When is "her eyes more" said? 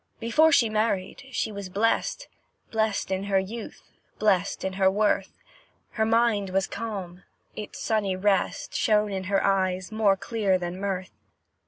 9.25-10.17